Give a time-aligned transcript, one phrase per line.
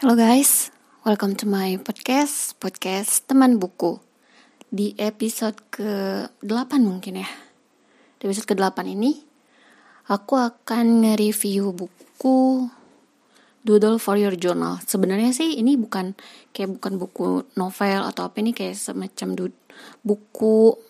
[0.00, 0.72] Halo guys,
[1.04, 4.00] welcome to my podcast, podcast teman buku.
[4.72, 7.28] Di episode ke-8 mungkin ya.
[8.16, 9.20] Di episode ke-8 ini,
[10.08, 12.64] aku akan nge-review buku
[13.60, 14.80] Doodle for Your Journal.
[14.80, 16.16] Sebenarnya sih ini bukan
[16.56, 19.60] kayak bukan buku novel atau apa ini kayak semacam du-
[20.00, 20.80] buku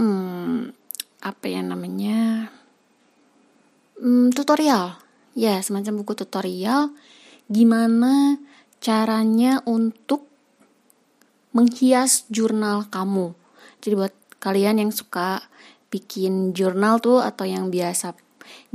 [0.00, 0.72] hmm,
[1.20, 2.48] apa ya namanya
[4.00, 4.96] hmm, tutorial.
[5.36, 6.96] Ya, semacam buku tutorial
[7.48, 8.36] gimana
[8.78, 10.28] caranya untuk
[11.56, 13.32] menghias jurnal kamu.
[13.80, 15.42] Jadi buat kalian yang suka
[15.88, 18.12] bikin jurnal tuh atau yang biasa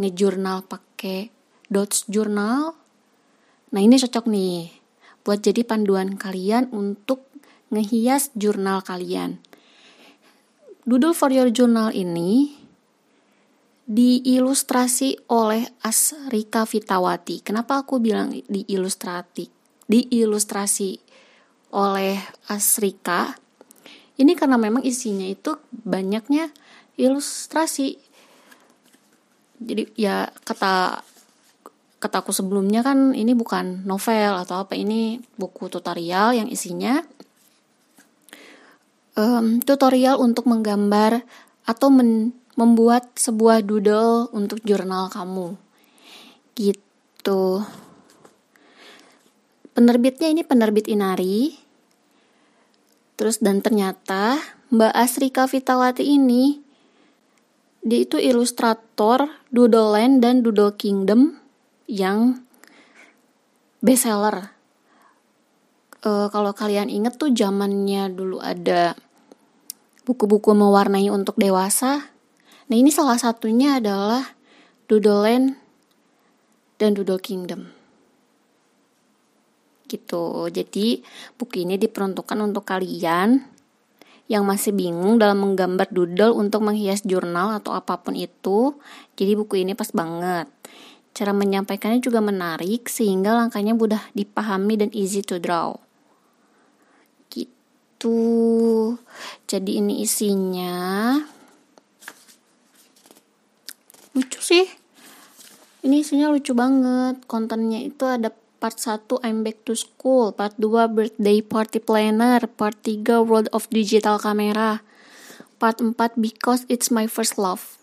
[0.02, 1.30] ngejurnal pakai
[1.70, 2.78] dots jurnal,
[3.74, 4.70] nah ini cocok nih
[5.26, 7.26] buat jadi panduan kalian untuk
[7.74, 9.42] ngehias jurnal kalian.
[10.84, 12.63] Doodle for your journal ini
[13.84, 17.44] diilustrasi oleh Asrika Fitawati.
[17.44, 19.52] Kenapa aku bilang diilustrasi?
[19.88, 20.90] Diilustrasi
[21.76, 22.16] oleh
[22.48, 23.36] Asrika.
[24.16, 26.54] Ini karena memang isinya itu banyaknya
[26.96, 28.00] ilustrasi.
[29.64, 31.04] Jadi ya kata
[32.04, 37.00] kataku sebelumnya kan ini bukan novel atau apa ini buku tutorial yang isinya
[39.16, 41.24] um, tutorial untuk menggambar
[41.64, 45.58] atau men membuat sebuah doodle untuk jurnal kamu.
[46.54, 47.66] Gitu.
[49.74, 51.58] Penerbitnya ini penerbit Inari.
[53.18, 54.38] Terus dan ternyata
[54.74, 56.62] Mbak Asrika Vitawati ini
[57.84, 61.36] dia itu ilustrator Doodle Land dan Doodle Kingdom
[61.86, 62.42] yang
[63.84, 64.56] bestseller.
[66.04, 68.96] Uh, kalau kalian inget tuh zamannya dulu ada
[70.08, 72.13] buku-buku mewarnai untuk dewasa
[72.68, 74.36] Nah ini salah satunya adalah
[74.88, 75.48] Doodle Land
[76.80, 77.68] dan Doodle Kingdom.
[79.88, 80.26] Gitu.
[80.50, 81.04] Jadi
[81.36, 83.54] buku ini diperuntukkan untuk kalian
[84.32, 88.74] yang masih bingung dalam menggambar doodle untuk menghias jurnal atau apa pun itu.
[89.20, 90.48] Jadi buku ini pas banget.
[91.14, 95.78] Cara menyampaikannya juga menarik sehingga langkahnya mudah dipahami dan easy to draw.
[97.30, 98.18] Gitu.
[99.46, 101.14] Jadi ini isinya
[104.14, 104.68] lucu sih.
[105.88, 107.24] Ini isinya lucu banget.
[107.28, 110.36] Kontennya itu ada part 1 I'm back to school.
[110.36, 112.44] Part 2 birthday party planner.
[112.48, 114.84] Part 3 world of digital camera.
[115.60, 117.80] Part 4 because it's my first love.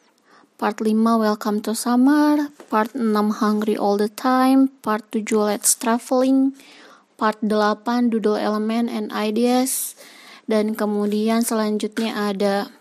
[0.60, 2.52] Part 5 welcome to summer.
[2.68, 4.68] Part 6 hungry all the time.
[4.84, 6.52] Part 7 let's traveling.
[7.16, 9.96] Part 8 doodle element and ideas.
[10.48, 12.72] Dan kemudian selanjutnya ada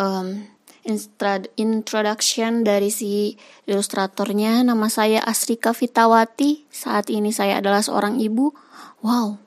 [0.00, 0.48] um,
[0.84, 3.38] introduction dari si
[3.70, 4.66] ilustratornya.
[4.66, 6.66] Nama saya Asrika Fitawati.
[6.70, 8.50] Saat ini saya adalah seorang ibu.
[9.02, 9.38] Wow,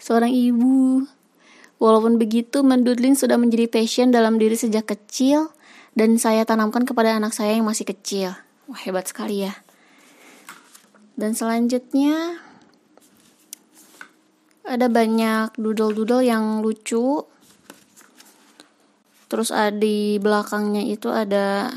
[0.00, 1.04] seorang ibu.
[1.80, 5.48] Walaupun begitu, mendudling sudah menjadi passion dalam diri sejak kecil
[5.96, 8.36] dan saya tanamkan kepada anak saya yang masih kecil.
[8.68, 9.56] Wah, hebat sekali ya.
[11.16, 12.40] Dan selanjutnya
[14.64, 17.24] ada banyak doodle-doodle yang lucu
[19.30, 21.70] Terus ada di belakangnya itu ada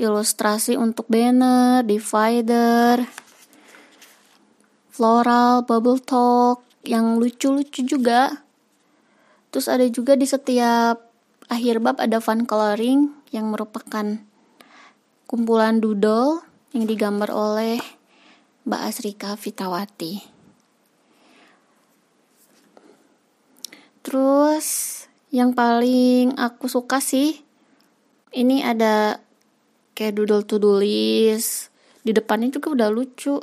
[0.00, 3.04] ilustrasi untuk banner, divider,
[4.88, 8.42] floral, bubble talk yang lucu-lucu juga.
[9.52, 11.04] Terus ada juga di setiap
[11.52, 14.24] akhir bab ada fun coloring yang merupakan
[15.28, 16.42] kumpulan doodle
[16.72, 17.78] yang digambar oleh
[18.64, 20.24] Mbak Asrika Fitawati.
[24.04, 24.66] Terus
[25.34, 27.42] yang paling aku suka sih
[28.38, 29.18] ini ada
[29.98, 31.74] kayak doodle to do list.
[32.06, 33.34] Di depannya juga udah lucu.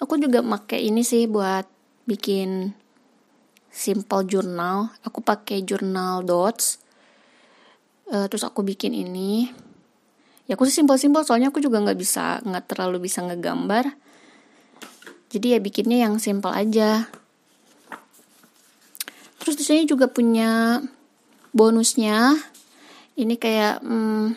[0.00, 1.68] Aku juga pakai ini sih buat
[2.08, 2.72] bikin
[3.68, 6.80] simple journal aku pakai journal dots.
[8.08, 9.52] Uh, terus aku bikin ini.
[10.48, 13.92] Ya aku sih simple-simple soalnya aku juga nggak bisa nggak terlalu bisa ngegambar.
[15.28, 17.12] Jadi ya bikinnya yang simple aja.
[19.42, 20.80] Terus di sini juga punya
[21.56, 22.36] bonusnya.
[23.16, 24.36] Ini kayak hmm,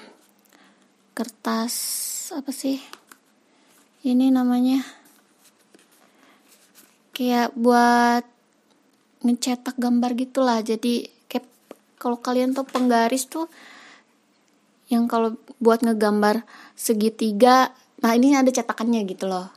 [1.12, 1.76] kertas
[2.32, 2.80] apa sih?
[4.08, 4.80] Ini namanya.
[7.12, 8.24] Kayak buat
[9.28, 10.64] ngecetak gambar gitulah.
[10.64, 11.44] Jadi kayak
[12.00, 13.52] kalau kalian tuh penggaris tuh
[14.88, 19.52] yang kalau buat ngegambar segitiga nah ini ada cetakannya gitu loh.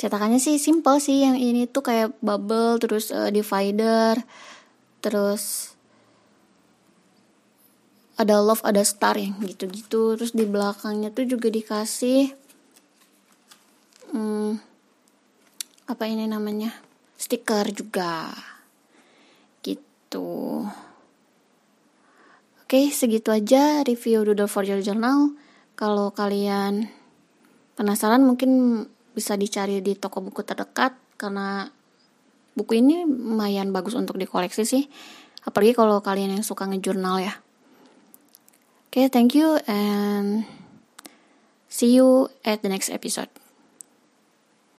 [0.00, 4.16] Cetakannya sih simple sih yang ini tuh kayak bubble terus uh, divider
[5.04, 5.75] terus
[8.16, 10.16] ada love ada star yang gitu-gitu.
[10.16, 12.32] Terus di belakangnya tuh juga dikasih
[14.16, 14.52] hmm,
[15.92, 16.72] apa ini namanya?
[17.16, 18.32] Stiker juga.
[19.60, 20.64] Gitu.
[22.66, 25.36] Oke segitu aja review Doodle for Your Journal.
[25.76, 26.88] Kalau kalian
[27.76, 28.82] penasaran mungkin
[29.12, 31.68] bisa dicari di toko buku terdekat karena
[32.56, 34.88] buku ini lumayan bagus untuk dikoleksi sih.
[35.44, 37.45] Apalagi kalau kalian yang suka ngejurnal ya
[38.96, 40.46] okay, thank you and
[41.68, 43.28] see you at the next episode